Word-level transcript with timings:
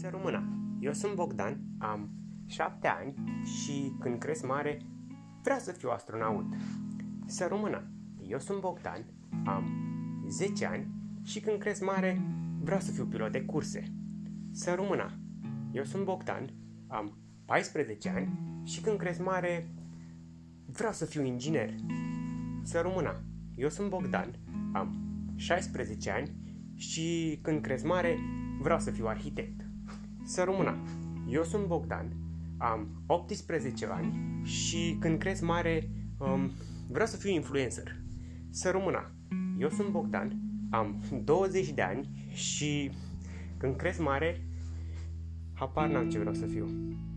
Să 0.00 0.08
rămână. 0.10 0.42
Eu 0.78 0.92
sunt 0.92 1.14
Bogdan, 1.14 1.60
am 1.78 2.10
șapte 2.46 2.86
ani 2.86 3.14
și 3.44 3.92
când 3.98 4.18
cresc 4.18 4.46
mare 4.46 4.78
vreau 5.42 5.58
să 5.58 5.72
fiu 5.72 5.90
astronaut. 5.90 6.44
Să 7.26 7.46
rămână. 7.48 7.90
Eu 8.22 8.38
sunt 8.38 8.60
Bogdan, 8.60 9.04
am 9.44 9.64
10 10.28 10.66
ani 10.66 10.86
și 11.22 11.40
când 11.40 11.58
cresc 11.58 11.84
mare 11.84 12.20
vreau 12.60 12.80
să 12.80 12.92
fiu 12.92 13.04
pilot 13.04 13.32
de 13.32 13.42
curse. 13.42 13.92
Să 14.50 14.74
rămână. 14.74 15.18
Eu 15.72 15.84
sunt 15.84 16.04
Bogdan, 16.04 16.54
am 16.86 17.18
14 17.44 18.08
ani 18.08 18.38
și 18.64 18.80
când 18.80 18.98
cresc 18.98 19.24
mare 19.24 19.74
vreau 20.66 20.92
să 20.92 21.04
fiu 21.04 21.24
inginer. 21.24 21.74
Să 22.62 22.80
rămână. 22.80 23.24
Eu 23.54 23.68
sunt 23.68 23.88
Bogdan, 23.88 24.38
am 24.72 24.96
16 25.36 26.10
ani 26.10 26.30
și 26.74 27.38
când 27.42 27.60
cresc 27.60 27.84
mare 27.84 28.18
vreau 28.60 28.78
să 28.78 28.90
fiu 28.90 29.06
arhitect. 29.06 29.69
Să 30.24 30.42
rămână. 30.44 30.76
Eu 31.28 31.42
sunt 31.42 31.66
Bogdan, 31.66 32.16
am 32.58 33.02
18 33.06 33.86
ani 33.86 34.40
și 34.44 34.96
când 35.00 35.18
cresc 35.18 35.42
mare 35.42 35.90
um, 36.18 36.50
vreau 36.88 37.06
să 37.06 37.16
fiu 37.16 37.30
influencer. 37.30 37.96
Să 38.50 38.70
rămână. 38.70 39.14
Eu 39.58 39.68
sunt 39.68 39.88
Bogdan, 39.88 40.40
am 40.70 41.02
20 41.24 41.70
de 41.70 41.82
ani 41.82 42.28
și 42.32 42.90
când 43.56 43.76
cresc 43.76 44.00
mare, 44.00 44.44
habar 45.54 45.88
n-am 45.88 46.08
ce 46.08 46.18
vreau 46.18 46.34
să 46.34 46.46
fiu. 46.46 46.64
thank 46.64 46.90
you 46.90 47.09